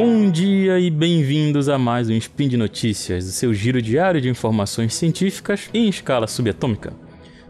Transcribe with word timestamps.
Bom 0.00 0.30
dia 0.30 0.78
e 0.78 0.90
bem-vindos 0.90 1.68
a 1.68 1.76
mais 1.76 2.08
um 2.08 2.12
Spin 2.12 2.46
de 2.46 2.56
Notícias, 2.56 3.26
o 3.26 3.32
seu 3.32 3.52
giro 3.52 3.82
diário 3.82 4.20
de 4.20 4.28
informações 4.28 4.94
científicas 4.94 5.68
em 5.74 5.88
escala 5.88 6.28
subatômica. 6.28 6.92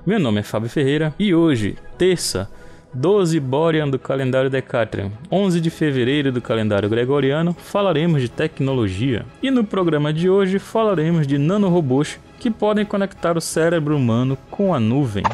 Meu 0.07 0.19
nome 0.19 0.41
é 0.41 0.43
Fábio 0.43 0.71
Ferreira 0.71 1.15
e 1.19 1.35
hoje, 1.35 1.77
terça, 1.99 2.51
12 2.95 3.39
Borean 3.39 3.87
do 3.87 3.99
calendário 3.99 4.49
Decatrian, 4.49 5.13
11 5.31 5.61
de 5.61 5.69
fevereiro 5.69 6.33
do 6.33 6.41
calendário 6.41 6.89
Gregoriano, 6.89 7.53
falaremos 7.53 8.23
de 8.23 8.31
tecnologia. 8.31 9.27
E 9.43 9.51
no 9.51 9.63
programa 9.63 10.11
de 10.11 10.31
hoje 10.31 10.59
falaremos 10.59 11.27
de 11.27 11.37
nanorobôs 11.37 12.19
que 12.41 12.51
podem 12.51 12.87
conectar 12.87 13.37
o 13.37 13.43
cérebro 13.43 13.95
humano 13.95 14.39
com 14.51 14.73
a 14.73 14.81
nuvem. 14.81 15.25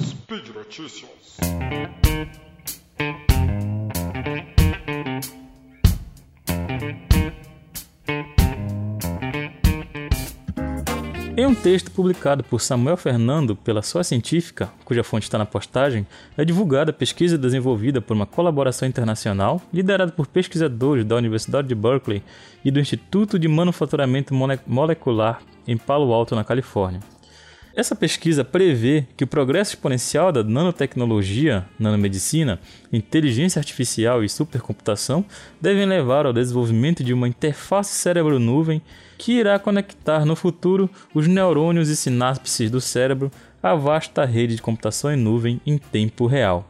Speed 0.00 0.48
Notícias. 0.52 1.21
Em 11.34 11.46
um 11.46 11.54
texto 11.54 11.90
publicado 11.90 12.44
por 12.44 12.60
Samuel 12.60 12.94
Fernando 12.98 13.56
pela 13.56 13.80
Sua 13.80 14.04
Científica, 14.04 14.70
cuja 14.84 15.02
fonte 15.02 15.22
está 15.22 15.38
na 15.38 15.46
postagem, 15.46 16.06
é 16.36 16.44
divulgada 16.44 16.90
a 16.90 16.94
pesquisa 16.94 17.38
desenvolvida 17.38 18.02
por 18.02 18.12
uma 18.12 18.26
colaboração 18.26 18.86
internacional 18.86 19.58
liderada 19.72 20.12
por 20.12 20.26
pesquisadores 20.26 21.06
da 21.06 21.16
Universidade 21.16 21.68
de 21.68 21.74
Berkeley 21.74 22.22
e 22.62 22.70
do 22.70 22.78
Instituto 22.78 23.38
de 23.38 23.48
Manufaturamento 23.48 24.34
Molecular 24.66 25.40
em 25.66 25.78
Palo 25.78 26.12
Alto, 26.12 26.34
na 26.34 26.44
Califórnia. 26.44 27.00
Essa 27.74 27.96
pesquisa 27.96 28.44
prevê 28.44 29.06
que 29.16 29.24
o 29.24 29.26
progresso 29.26 29.70
exponencial 29.70 30.30
da 30.30 30.44
nanotecnologia, 30.44 31.64
nanomedicina, 31.78 32.60
inteligência 32.92 33.58
artificial 33.58 34.22
e 34.22 34.28
supercomputação 34.28 35.24
devem 35.58 35.86
levar 35.86 36.26
ao 36.26 36.34
desenvolvimento 36.34 37.02
de 37.02 37.14
uma 37.14 37.26
interface 37.26 37.94
cérebro-nuvem 37.94 38.82
que 39.16 39.32
irá 39.32 39.58
conectar 39.58 40.26
no 40.26 40.36
futuro 40.36 40.90
os 41.14 41.26
neurônios 41.26 41.88
e 41.88 41.96
sinapses 41.96 42.70
do 42.70 42.80
cérebro 42.80 43.32
à 43.62 43.74
vasta 43.74 44.24
rede 44.26 44.56
de 44.56 44.62
computação 44.62 45.10
em 45.10 45.16
nuvem 45.16 45.58
em 45.64 45.78
tempo 45.78 46.26
real. 46.26 46.68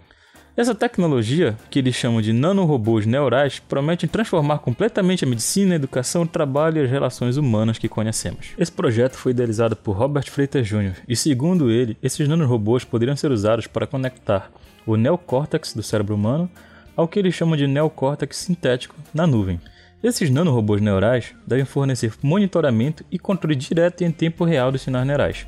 Essa 0.55 0.75
tecnologia, 0.75 1.56
que 1.70 1.78
eles 1.78 1.95
chamam 1.95 2.20
de 2.20 2.31
nanorobôs 2.31 3.06
neurais, 3.06 3.58
promete 3.58 4.06
transformar 4.06 4.58
completamente 4.58 5.25
a 5.25 5.27
medicina, 5.27 5.75
a 5.75 5.77
educação, 5.77 6.22
o 6.22 6.28
trabalho 6.28 6.77
e 6.77 6.84
as 6.84 6.91
relações 6.91 7.39
humanas 7.39 7.78
que 7.78 7.89
conhecemos. 7.89 8.48
Esse 8.58 8.70
projeto 8.70 9.17
foi 9.17 9.33
idealizado 9.33 9.75
por 9.75 9.97
Robert 9.97 10.30
Freitas 10.30 10.67
Jr. 10.67 10.92
e, 11.08 11.17
segundo 11.17 11.70
ele, 11.70 11.97
esses 12.03 12.28
nanorobôs 12.28 12.84
poderiam 12.84 13.17
ser 13.17 13.30
usados 13.30 13.67
para 13.67 13.86
conectar 13.86 14.53
o 14.86 14.95
neocórtex 14.95 15.73
do 15.73 15.83
cérebro 15.83 16.14
humano 16.14 16.50
ao 16.95 17.08
que 17.08 17.19
eles 17.19 17.34
chamam 17.34 17.56
de 17.56 17.67
neocórtex 17.67 18.36
sintético 18.36 18.95
na 19.14 19.27
nuvem. 19.27 19.58
Esses 20.05 20.28
nanorobôs 20.28 20.83
neurais 20.83 21.34
devem 21.47 21.64
fornecer 21.64 22.12
monitoramento 22.23 23.06
e 23.11 23.19
controle 23.19 23.56
direto 23.56 24.03
e 24.03 24.05
em 24.05 24.11
tempo 24.11 24.45
real 24.45 24.70
dos 24.70 24.83
sinais 24.83 25.06
neurais. 25.06 25.47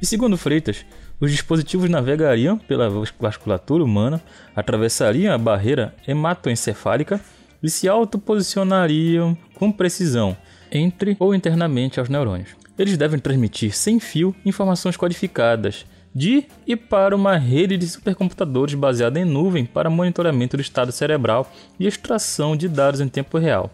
E 0.00 0.06
segundo 0.06 0.38
Freitas, 0.38 0.84
os 1.20 1.30
dispositivos 1.30 1.90
navegariam 1.90 2.56
pela 2.56 2.88
vasculatura 3.18 3.84
humana, 3.84 4.22
atravessariam 4.56 5.34
a 5.34 5.38
barreira 5.38 5.94
hematoencefálica 6.08 7.20
e 7.62 7.68
se 7.68 7.86
autoposicionariam 7.86 9.36
com 9.54 9.70
precisão 9.70 10.36
entre 10.72 11.16
ou 11.18 11.34
internamente 11.34 12.00
aos 12.00 12.08
neurônios. 12.08 12.50
Eles 12.78 12.96
devem 12.96 13.20
transmitir 13.20 13.76
sem 13.76 14.00
fio 14.00 14.34
informações 14.44 14.96
codificadas 14.96 15.84
de 16.14 16.46
e 16.66 16.74
para 16.74 17.14
uma 17.14 17.36
rede 17.36 17.76
de 17.76 17.86
supercomputadores 17.86 18.74
baseada 18.74 19.20
em 19.20 19.24
nuvem 19.24 19.66
para 19.66 19.90
monitoramento 19.90 20.56
do 20.56 20.62
estado 20.62 20.90
cerebral 20.90 21.52
e 21.78 21.86
extração 21.86 22.56
de 22.56 22.68
dados 22.68 23.00
em 23.00 23.08
tempo 23.08 23.38
real. 23.38 23.70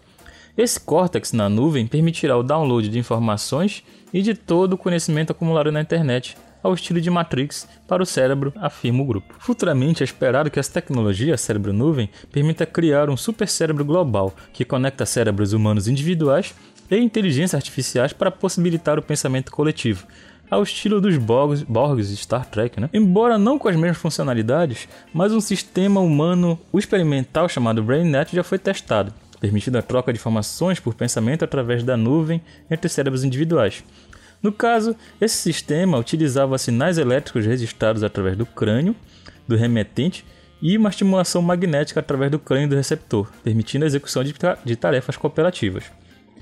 Esse 0.56 0.80
córtex 0.80 1.32
na 1.32 1.50
nuvem 1.50 1.86
permitirá 1.86 2.34
o 2.34 2.42
download 2.42 2.88
de 2.88 2.98
informações 2.98 3.84
e 4.10 4.22
de 4.22 4.32
todo 4.32 4.72
o 4.72 4.78
conhecimento 4.78 5.30
acumulado 5.32 5.70
na 5.70 5.82
internet, 5.82 6.34
ao 6.62 6.72
estilo 6.72 6.98
de 6.98 7.10
Matrix 7.10 7.68
para 7.86 8.02
o 8.02 8.06
cérebro, 8.06 8.54
afirma 8.56 9.02
o 9.02 9.06
grupo. 9.06 9.34
Futuramente 9.38 10.02
é 10.02 10.04
esperado 10.04 10.50
que 10.50 10.58
essa 10.58 10.72
tecnologia 10.72 11.36
cérebro-nuvem 11.36 12.08
permita 12.32 12.64
criar 12.64 13.10
um 13.10 13.18
super 13.18 13.46
cérebro 13.46 13.84
global 13.84 14.34
que 14.54 14.64
conecta 14.64 15.04
cérebros 15.04 15.52
humanos 15.52 15.88
individuais 15.88 16.54
e 16.90 16.96
inteligências 16.96 17.54
artificiais 17.54 18.14
para 18.14 18.30
possibilitar 18.30 18.98
o 18.98 19.02
pensamento 19.02 19.52
coletivo, 19.52 20.06
ao 20.50 20.62
estilo 20.62 21.00
dos 21.00 21.18
Borgs, 21.18 21.64
Borgs 21.64 22.16
Star 22.16 22.46
Trek, 22.46 22.80
né? 22.80 22.88
Embora 22.94 23.36
não 23.36 23.58
com 23.58 23.68
as 23.68 23.76
mesmas 23.76 23.98
funcionalidades, 23.98 24.88
mas 25.12 25.32
um 25.32 25.40
sistema 25.40 26.00
humano 26.00 26.58
experimental 26.72 27.48
chamado 27.48 27.82
BrainNet 27.82 28.34
já 28.34 28.42
foi 28.42 28.58
testado, 28.58 29.12
permitindo 29.40 29.78
a 29.78 29.82
troca 29.82 30.12
de 30.12 30.18
informações 30.18 30.80
por 30.80 30.94
pensamento 30.94 31.44
através 31.44 31.82
da 31.82 31.96
nuvem 31.96 32.40
entre 32.70 32.88
cérebros 32.88 33.24
individuais. 33.24 33.84
No 34.42 34.52
caso, 34.52 34.94
esse 35.20 35.36
sistema 35.36 35.98
utilizava 35.98 36.58
sinais 36.58 36.98
elétricos 36.98 37.46
registrados 37.46 38.02
através 38.02 38.36
do 38.36 38.46
crânio 38.46 38.94
do 39.46 39.56
remetente 39.56 40.24
e 40.60 40.76
uma 40.76 40.88
estimulação 40.88 41.42
magnética 41.42 42.00
através 42.00 42.30
do 42.30 42.38
crânio 42.38 42.68
do 42.68 42.76
receptor, 42.76 43.30
permitindo 43.44 43.84
a 43.84 43.86
execução 43.86 44.24
de, 44.24 44.34
de 44.64 44.76
tarefas 44.76 45.16
cooperativas. 45.16 45.84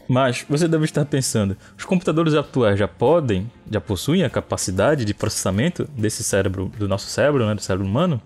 Mas 0.07 0.45
você 0.49 0.69
deve 0.69 0.85
estar 0.85 1.05
pensando, 1.07 1.57
os 1.77 1.85
computadores 1.85 2.35
atuais 2.35 2.79
já 2.79 2.87
podem, 2.87 3.51
já 3.71 3.81
possuem 3.81 4.23
a 4.23 4.31
capacidade 4.31 5.05
de 5.05 5.15
processamento 5.15 5.85
desse 5.97 6.23
cérebro, 6.23 6.71
do 6.79 6.87
nosso 6.87 7.09
cérebro, 7.09 7.47
né, 7.47 7.55
do 7.55 7.63
cérebro 7.63 7.87
humano? 7.87 8.21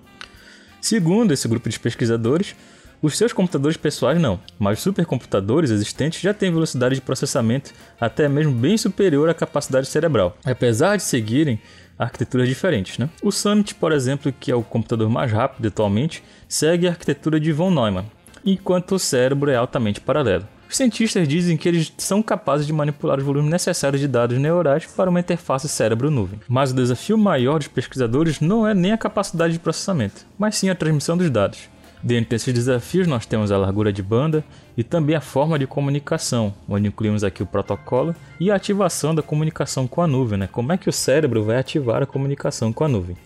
Segundo 0.80 1.32
esse 1.32 1.46
grupo 1.46 1.68
de 1.68 1.78
pesquisadores, 1.78 2.54
os 3.00 3.16
seus 3.16 3.32
computadores 3.32 3.76
pessoais 3.76 4.20
não, 4.20 4.40
mas 4.58 4.80
supercomputadores 4.80 5.70
existentes 5.70 6.20
já 6.20 6.34
têm 6.34 6.50
velocidade 6.50 6.96
de 6.96 7.00
processamento 7.00 7.72
até 8.00 8.28
mesmo 8.28 8.52
bem 8.52 8.76
superior 8.76 9.28
à 9.28 9.34
capacidade 9.34 9.86
cerebral, 9.86 10.36
apesar 10.44 10.96
de 10.96 11.02
seguirem 11.04 11.60
arquiteturas 11.98 12.48
diferentes. 12.48 12.98
Né? 12.98 13.08
O 13.22 13.30
Summit, 13.30 13.74
por 13.74 13.92
exemplo, 13.92 14.32
que 14.32 14.50
é 14.50 14.54
o 14.54 14.62
computador 14.62 15.08
mais 15.08 15.30
rápido 15.30 15.66
atualmente, 15.66 16.22
segue 16.48 16.86
a 16.86 16.90
arquitetura 16.90 17.38
de 17.38 17.52
von 17.52 17.70
Neumann, 17.70 18.06
enquanto 18.44 18.94
o 18.94 18.98
cérebro 18.98 19.50
é 19.50 19.56
altamente 19.56 20.00
paralelo. 20.00 20.46
Os 20.68 20.76
cientistas 20.76 21.26
dizem 21.26 21.56
que 21.56 21.66
eles 21.66 21.92
são 21.96 22.22
capazes 22.22 22.66
de 22.66 22.74
manipular 22.74 23.18
os 23.18 23.24
volumes 23.24 23.50
necessários 23.50 24.00
de 24.02 24.06
dados 24.06 24.36
neurais 24.36 24.84
para 24.84 25.08
uma 25.08 25.20
interface 25.20 25.66
cérebro-nuvem. 25.66 26.40
Mas 26.46 26.72
o 26.72 26.74
desafio 26.74 27.16
maior 27.16 27.58
dos 27.58 27.68
pesquisadores 27.68 28.38
não 28.38 28.66
é 28.66 28.74
nem 28.74 28.92
a 28.92 28.98
capacidade 28.98 29.54
de 29.54 29.58
processamento, 29.58 30.26
mas 30.38 30.56
sim 30.56 30.68
a 30.68 30.74
transmissão 30.74 31.16
dos 31.16 31.30
dados. 31.30 31.70
Dentre 32.02 32.36
esses 32.36 32.54
desafios, 32.54 33.06
nós 33.06 33.26
temos 33.26 33.50
a 33.50 33.58
largura 33.58 33.92
de 33.92 34.02
banda 34.02 34.44
e 34.76 34.84
também 34.84 35.16
a 35.16 35.20
forma 35.20 35.58
de 35.58 35.66
comunicação, 35.66 36.54
onde 36.68 36.86
incluímos 36.86 37.24
aqui 37.24 37.42
o 37.42 37.46
protocolo 37.46 38.14
e 38.38 38.50
a 38.50 38.54
ativação 38.54 39.14
da 39.14 39.22
comunicação 39.22 39.88
com 39.88 40.00
a 40.00 40.06
nuvem. 40.06 40.38
Né? 40.38 40.48
Como 40.50 40.72
é 40.72 40.76
que 40.76 40.88
o 40.88 40.92
cérebro 40.92 41.44
vai 41.44 41.58
ativar 41.58 42.02
a 42.02 42.06
comunicação 42.06 42.72
com 42.72 42.84
a 42.84 42.88
nuvem? 42.88 43.16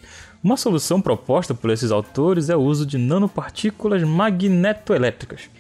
Uma 0.43 0.57
solução 0.57 1.01
proposta 1.01 1.55
por 1.55 1.71
esses 1.71 1.91
autores 1.91 2.49
é 2.49 2.57
o 2.57 2.61
uso 2.61 2.87
de 2.87 2.99
nanopartículas 2.99 4.03
magnetoelétricas. 4.03 5.51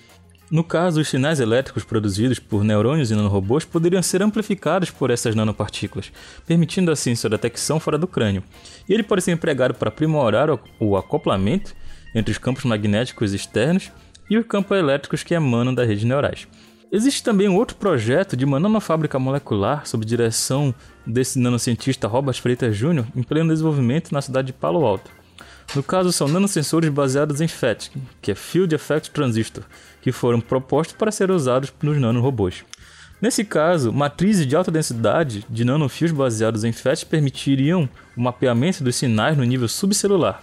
No 0.50 0.64
caso, 0.64 1.00
os 1.00 1.08
sinais 1.08 1.40
elétricos 1.40 1.82
produzidos 1.82 2.38
por 2.38 2.62
neurônios 2.62 3.10
e 3.10 3.14
nanorobôs 3.14 3.64
poderiam 3.64 4.02
ser 4.02 4.22
amplificados 4.22 4.90
por 4.90 5.10
essas 5.10 5.34
nanopartículas, 5.34 6.12
permitindo 6.46 6.90
assim 6.90 7.14
sua 7.14 7.30
detecção 7.30 7.80
fora 7.80 7.96
do 7.96 8.06
crânio. 8.06 8.42
E 8.86 8.92
ele 8.92 9.02
pode 9.02 9.22
ser 9.22 9.32
empregado 9.32 9.72
para 9.72 9.88
aprimorar 9.88 10.50
o 10.78 10.96
acoplamento 10.96 11.74
entre 12.14 12.32
os 12.32 12.38
campos 12.38 12.64
magnéticos 12.64 13.32
externos 13.32 13.90
e 14.28 14.36
os 14.36 14.46
campos 14.46 14.76
elétricos 14.76 15.22
que 15.22 15.34
emanam 15.34 15.74
das 15.74 15.86
redes 15.86 16.04
neurais. 16.04 16.46
Existe 16.90 17.22
também 17.22 17.48
um 17.48 17.56
outro 17.56 17.76
projeto 17.76 18.36
de 18.36 18.44
uma 18.44 18.60
nanofábrica 18.60 19.18
molecular 19.18 19.86
sob 19.86 20.04
direção 20.04 20.74
desse 21.06 21.38
nanocientista 21.38 22.06
Robert 22.06 22.34
Freitas 22.34 22.76
Jr. 22.76 23.06
em 23.16 23.22
pleno 23.22 23.50
desenvolvimento 23.50 24.12
na 24.12 24.20
cidade 24.20 24.48
de 24.48 24.52
Palo 24.52 24.84
Alto. 24.84 25.10
No 25.74 25.82
caso, 25.82 26.12
são 26.12 26.28
nanosensores 26.28 26.90
baseados 26.90 27.40
em 27.40 27.48
FET, 27.48 27.90
que 28.20 28.30
é 28.30 28.34
Field 28.34 28.74
Effect 28.74 29.10
Transistor, 29.10 29.64
que 30.02 30.12
foram 30.12 30.38
propostos 30.38 30.94
para 30.94 31.10
ser 31.10 31.30
usados 31.30 31.72
nos 31.82 31.98
nanorobôs. 31.98 32.62
Nesse 33.22 33.42
caso, 33.44 33.92
matrizes 33.92 34.46
de 34.46 34.54
alta 34.54 34.70
densidade 34.70 35.46
de 35.48 35.64
nanofios 35.64 36.10
baseados 36.10 36.62
em 36.62 36.72
FET 36.72 37.06
permitiriam 37.06 37.88
o 38.14 38.20
mapeamento 38.20 38.84
dos 38.84 38.96
sinais 38.96 39.36
no 39.36 39.44
nível 39.44 39.68
subcelular, 39.68 40.42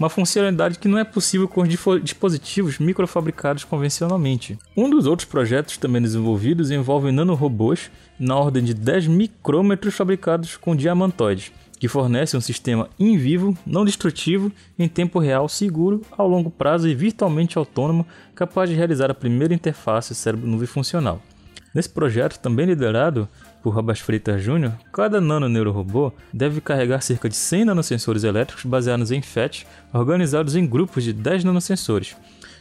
uma 0.00 0.08
funcionalidade 0.08 0.78
que 0.78 0.88
não 0.88 0.98
é 0.98 1.04
possível 1.04 1.46
com 1.46 1.60
os 1.60 1.68
dispositivos 2.02 2.78
microfabricados 2.78 3.64
convencionalmente. 3.64 4.58
Um 4.74 4.88
dos 4.88 5.06
outros 5.06 5.28
projetos 5.28 5.76
também 5.76 6.00
desenvolvidos 6.00 6.70
envolve 6.70 7.12
nanorobôs 7.12 7.90
na 8.18 8.34
ordem 8.34 8.64
de 8.64 8.72
10 8.72 9.08
micrômetros 9.08 9.94
fabricados 9.94 10.56
com 10.56 10.74
diamantoides, 10.74 11.52
que 11.78 11.86
fornecem 11.86 12.38
um 12.38 12.40
sistema 12.40 12.88
in 12.98 13.18
vivo, 13.18 13.56
não 13.66 13.84
destrutivo, 13.84 14.50
em 14.78 14.88
tempo 14.88 15.18
real, 15.18 15.50
seguro, 15.50 16.00
ao 16.16 16.26
longo 16.26 16.50
prazo 16.50 16.88
e 16.88 16.94
virtualmente 16.94 17.58
autônomo, 17.58 18.06
capaz 18.34 18.70
de 18.70 18.76
realizar 18.76 19.10
a 19.10 19.14
primeira 19.14 19.52
interface 19.52 20.14
cérebro-nuvem 20.14 20.66
funcional. 20.66 21.20
Nesse 21.72 21.88
projeto, 21.88 22.38
também 22.40 22.66
liderado 22.66 23.28
por 23.62 23.72
Robert 23.72 24.02
Freitas 24.02 24.42
Jr., 24.42 24.72
cada 24.92 25.20
nanoneurorobô 25.20 26.12
deve 26.32 26.60
carregar 26.60 27.00
cerca 27.00 27.28
de 27.28 27.36
100 27.36 27.66
nanosensores 27.66 28.24
elétricos 28.24 28.64
baseados 28.64 29.12
em 29.12 29.22
FET, 29.22 29.66
organizados 29.92 30.56
em 30.56 30.66
grupos 30.66 31.04
de 31.04 31.12
10 31.12 31.44
nanosensores, 31.44 32.16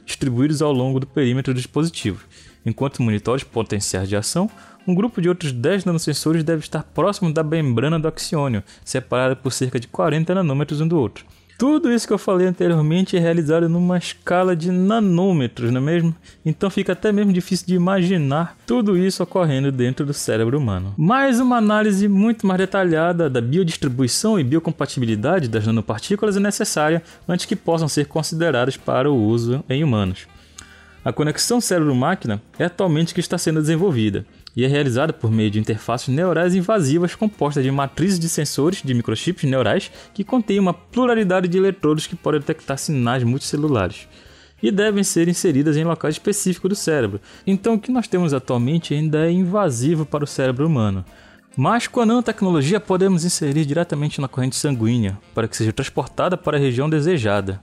distribuídos 0.05 0.61
ao 0.61 0.71
longo 0.71 0.99
do 0.99 1.07
perímetro 1.07 1.53
do 1.53 1.57
dispositivo. 1.57 2.23
Enquanto 2.63 3.01
monitores 3.01 3.43
potenciais 3.43 4.07
de 4.07 4.15
ação, 4.15 4.49
um 4.87 4.93
grupo 4.93 5.21
de 5.21 5.29
outros 5.29 5.51
10 5.51 5.85
nanosensores 5.85 6.43
deve 6.43 6.61
estar 6.61 6.83
próximo 6.83 7.33
da 7.33 7.43
membrana 7.43 7.99
do 7.99 8.07
axiônio, 8.07 8.63
separada 8.85 9.35
por 9.35 9.51
cerca 9.51 9.79
de 9.79 9.87
40 9.87 10.35
nanômetros 10.35 10.81
um 10.81 10.87
do 10.87 10.99
outro. 10.99 11.25
Tudo 11.59 11.91
isso 11.91 12.07
que 12.07 12.13
eu 12.13 12.17
falei 12.17 12.47
anteriormente 12.47 13.17
é 13.17 13.19
realizado 13.19 13.67
numa 13.67 13.97
escala 13.97 14.55
de 14.55 14.71
nanômetros, 14.71 15.69
não 15.71 15.81
é 15.81 15.83
mesmo? 15.83 16.15
Então 16.45 16.69
fica 16.69 16.93
até 16.93 17.11
mesmo 17.11 17.33
difícil 17.33 17.67
de 17.67 17.75
imaginar 17.75 18.55
tudo 18.65 18.97
isso 18.97 19.21
ocorrendo 19.21 19.69
dentro 19.69 20.05
do 20.05 20.13
cérebro 20.13 20.57
humano. 20.57 20.93
Mais 20.97 21.37
uma 21.41 21.57
análise 21.57 22.07
muito 22.07 22.47
mais 22.47 22.59
detalhada 22.59 23.29
da 23.29 23.41
biodistribuição 23.41 24.39
e 24.39 24.43
biocompatibilidade 24.45 25.49
das 25.49 25.67
nanopartículas 25.67 26.37
é 26.37 26.39
necessária 26.39 27.03
antes 27.27 27.45
que 27.45 27.57
possam 27.57 27.89
ser 27.89 28.05
consideradas 28.05 28.77
para 28.77 29.11
o 29.11 29.21
uso 29.21 29.61
em 29.69 29.83
humanos. 29.83 30.27
A 31.03 31.13
conexão 31.13 31.61
cérebro-máquina 31.61 32.41
é 32.57 32.65
atualmente 32.65 33.13
que 33.13 33.21
está 33.21 33.37
sendo 33.37 33.61
desenvolvida 33.61 34.25
e 34.53 34.65
é 34.65 34.67
realizada 34.67 35.13
por 35.13 35.31
meio 35.31 35.49
de 35.49 35.59
interfaces 35.59 36.09
neurais 36.09 36.53
invasivas 36.53 37.15
compostas 37.15 37.63
de 37.63 37.71
matrizes 37.71 38.19
de 38.19 38.27
sensores 38.27 38.81
de 38.83 38.93
microchips 38.93 39.49
neurais 39.49 39.89
que 40.13 40.25
contêm 40.25 40.59
uma 40.59 40.73
pluralidade 40.73 41.47
de 41.47 41.57
eletrodos 41.57 42.05
que 42.05 42.17
podem 42.17 42.41
detectar 42.41 42.77
sinais 42.77 43.23
multicelulares 43.23 44.07
e 44.61 44.71
devem 44.71 45.03
ser 45.03 45.29
inseridas 45.29 45.77
em 45.77 45.85
locais 45.85 46.15
específicos 46.15 46.69
do 46.69 46.75
cérebro. 46.75 47.21
Então, 47.47 47.75
o 47.75 47.79
que 47.79 47.93
nós 47.93 48.07
temos 48.07 48.33
atualmente 48.33 48.93
ainda 48.93 49.25
é 49.25 49.31
invasivo 49.31 50.05
para 50.05 50.25
o 50.25 50.27
cérebro 50.27 50.67
humano. 50.67 51.05
Mas 51.55 51.87
com 51.87 52.01
a 52.01 52.05
nanotecnologia 52.05 52.79
podemos 52.79 53.23
inserir 53.23 53.65
diretamente 53.65 54.19
na 54.19 54.27
corrente 54.27 54.57
sanguínea 54.57 55.17
para 55.33 55.47
que 55.47 55.55
seja 55.57 55.71
transportada 55.71 56.37
para 56.37 56.57
a 56.57 56.59
região 56.59 56.89
desejada. 56.89 57.61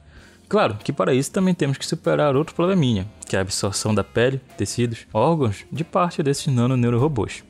Claro 0.49 0.79
que 0.83 0.93
para 0.93 1.13
isso 1.13 1.33
também 1.33 1.55
temos 1.55 1.77
que 1.77 1.87
superar 1.87 2.37
outro 2.37 2.55
probleminha, 2.55 3.07
que 3.27 3.35
é 3.35 3.39
a 3.39 3.43
absorção 3.43 3.95
da 3.95 4.05
pele, 4.05 4.41
tecidos, 4.57 5.07
órgãos 5.13 5.65
de 5.73 5.83
parte 5.83 6.23
desses 6.23 6.47
nanoneurorobôs. 6.47 7.43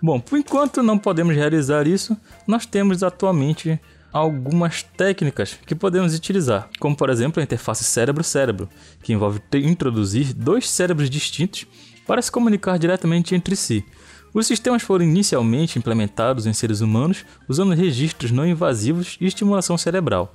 Bom, 0.00 0.20
por 0.20 0.38
enquanto 0.38 0.82
não 0.82 0.98
podemos 0.98 1.34
realizar 1.34 1.86
isso, 1.86 2.16
nós 2.46 2.66
temos 2.66 3.02
atualmente 3.02 3.80
algumas 4.12 4.82
técnicas 4.82 5.58
que 5.66 5.74
podemos 5.74 6.14
utilizar, 6.14 6.68
como 6.78 6.94
por 6.94 7.10
exemplo 7.10 7.40
a 7.40 7.42
interface 7.42 7.82
cérebro-cérebro, 7.82 8.68
que 9.02 9.12
envolve 9.12 9.40
introduzir 9.54 10.32
dois 10.32 10.70
cérebros 10.70 11.10
distintos 11.10 11.66
para 12.06 12.22
se 12.22 12.30
comunicar 12.30 12.78
diretamente 12.78 13.34
entre 13.34 13.56
si. 13.56 13.84
Os 14.32 14.46
sistemas 14.46 14.82
foram 14.82 15.04
inicialmente 15.04 15.78
implementados 15.78 16.46
em 16.46 16.52
seres 16.52 16.80
humanos 16.80 17.24
usando 17.48 17.74
registros 17.74 18.30
não 18.30 18.46
invasivos 18.46 19.16
e 19.20 19.26
estimulação 19.26 19.78
cerebral. 19.78 20.32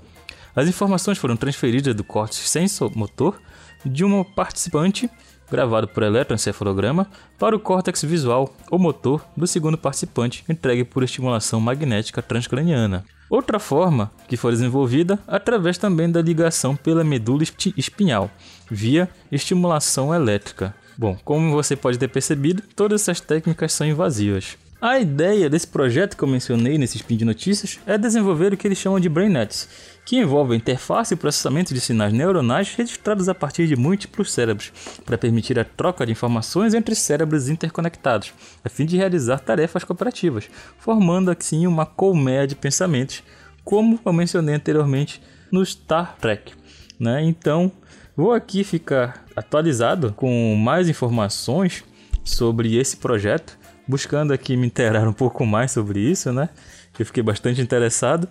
As 0.60 0.68
informações 0.68 1.18
foram 1.18 1.38
transferidas 1.38 1.96
do 1.96 2.04
córtex 2.04 2.50
sensomotor 2.50 3.40
de 3.86 4.04
uma 4.04 4.26
participante, 4.26 5.10
gravado 5.50 5.88
por 5.88 6.04
eletroencefalograma, 6.04 7.08
para 7.38 7.56
o 7.56 7.60
córtex 7.62 8.04
visual 8.04 8.54
ou 8.70 8.78
motor 8.78 9.26
do 9.38 9.48
segundo 9.48 9.78
participante, 9.78 10.44
entregue 10.50 10.84
por 10.84 11.02
estimulação 11.02 11.62
magnética 11.62 12.22
transcraniana. 12.22 13.06
Outra 13.30 13.58
forma 13.58 14.12
que 14.28 14.36
foi 14.36 14.52
desenvolvida 14.52 15.18
através 15.26 15.78
também 15.78 16.12
da 16.12 16.22
ligação 16.22 16.76
pela 16.76 17.06
medula 17.06 17.44
espinhal, 17.78 18.30
via 18.70 19.08
estimulação 19.32 20.14
elétrica. 20.14 20.76
Bom, 20.98 21.18
como 21.24 21.52
você 21.52 21.74
pode 21.74 21.98
ter 21.98 22.10
percebido, 22.10 22.64
todas 22.76 23.04
essas 23.04 23.22
técnicas 23.22 23.72
são 23.72 23.88
invasivas. 23.88 24.58
A 24.82 24.98
ideia 24.98 25.50
desse 25.50 25.68
projeto 25.68 26.16
que 26.16 26.24
eu 26.24 26.28
mencionei 26.28 26.78
nesse 26.78 26.96
spin 26.96 27.18
de 27.18 27.26
notícias 27.26 27.78
é 27.86 27.98
desenvolver 27.98 28.54
o 28.54 28.58
que 28.58 28.66
eles 28.66 28.78
chamam 28.78 28.98
de 28.98 29.10
BrainNets, 29.10 29.68
que 30.06 30.16
envolve 30.16 30.54
a 30.54 30.56
interface 30.56 31.14
e 31.14 31.18
processamento 31.18 31.74
de 31.74 31.82
sinais 31.82 32.14
neuronais 32.14 32.74
registrados 32.76 33.28
a 33.28 33.36
partir 33.36 33.68
de 33.68 33.76
múltiplos 33.76 34.32
cérebros, 34.32 34.72
para 35.06 35.18
permitir 35.18 35.60
a 35.60 35.66
troca 35.66 36.06
de 36.06 36.14
informações 36.14 36.74
entre 36.74 36.96
cérebros 36.96 37.50
interconectados, 37.50 38.34
a 38.64 38.70
fim 38.70 38.86
de 38.86 38.96
realizar 38.96 39.40
tarefas 39.40 39.84
cooperativas, 39.84 40.50
formando 40.78 41.30
assim 41.30 41.68
uma 41.68 41.86
colmeia 41.86 42.48
de 42.48 42.56
pensamentos, 42.56 43.22
como 43.66 44.00
eu 44.06 44.14
mencionei 44.14 44.56
anteriormente 44.56 45.22
no 45.52 45.66
Star 45.66 46.16
Trek. 46.22 46.54
Né? 46.98 47.22
Então, 47.26 47.70
vou 48.16 48.32
aqui 48.32 48.64
ficar 48.64 49.26
atualizado 49.36 50.14
com 50.14 50.56
mais 50.56 50.88
informações 50.88 51.84
sobre 52.24 52.78
esse 52.78 52.96
projeto 52.96 53.59
buscando 53.90 54.32
aqui 54.32 54.56
me 54.56 54.68
inteirar 54.68 55.08
um 55.08 55.14
pouco 55.14 55.44
mais 55.48 55.72
sobre 55.72 56.00
isso, 56.00 56.32
né? 56.32 56.50
Eu 56.98 57.06
fiquei 57.06 57.24
bastante 57.24 57.60
interessado. 57.60 58.30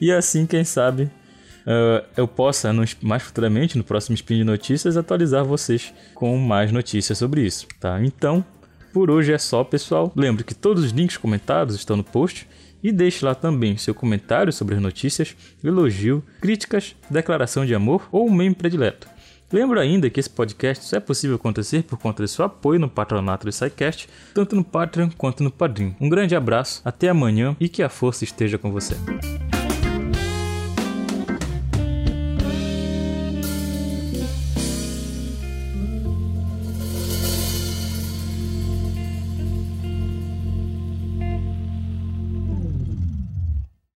E 0.00 0.10
assim, 0.10 0.44
quem 0.44 0.64
sabe, 0.64 1.04
uh, 1.04 2.04
eu 2.16 2.26
possa, 2.26 2.72
no, 2.72 2.84
mais 3.00 3.22
futuramente, 3.22 3.78
no 3.78 3.84
próximo 3.84 4.16
Spin 4.16 4.38
de 4.38 4.44
Notícias, 4.44 4.96
atualizar 4.96 5.44
vocês 5.44 5.94
com 6.14 6.36
mais 6.36 6.72
notícias 6.72 7.16
sobre 7.16 7.42
isso, 7.42 7.68
tá? 7.78 8.02
Então, 8.02 8.44
por 8.92 9.08
hoje 9.08 9.32
é 9.32 9.38
só, 9.38 9.62
pessoal. 9.62 10.12
Lembre 10.16 10.42
que 10.42 10.54
todos 10.54 10.82
os 10.82 10.90
links 10.90 11.16
comentados 11.16 11.76
estão 11.76 11.96
no 11.96 12.04
post. 12.04 12.48
E 12.80 12.92
deixe 12.92 13.24
lá 13.24 13.34
também 13.34 13.76
seu 13.76 13.92
comentário 13.92 14.52
sobre 14.52 14.76
as 14.76 14.80
notícias, 14.80 15.34
elogio, 15.64 16.22
críticas, 16.40 16.94
declaração 17.10 17.66
de 17.66 17.74
amor 17.74 18.08
ou 18.12 18.30
meme 18.30 18.54
predileto. 18.54 19.08
Lembro 19.50 19.80
ainda 19.80 20.10
que 20.10 20.20
esse 20.20 20.28
podcast 20.28 20.84
só 20.84 20.98
é 20.98 21.00
possível 21.00 21.36
acontecer 21.36 21.82
por 21.82 21.98
conta 21.98 22.22
de 22.22 22.30
seu 22.30 22.44
apoio 22.44 22.78
no 22.78 22.88
patronato 22.88 23.46
do 23.46 23.52
SciCast, 23.52 24.08
tanto 24.34 24.54
no 24.54 24.62
Patreon 24.62 25.08
quanto 25.16 25.42
no 25.42 25.50
Padrim. 25.50 25.96
Um 25.98 26.08
grande 26.08 26.36
abraço, 26.36 26.82
até 26.84 27.08
amanhã 27.08 27.56
e 27.58 27.68
que 27.68 27.82
a 27.82 27.88
força 27.88 28.24
esteja 28.24 28.58
com 28.58 28.70
você. 28.70 28.94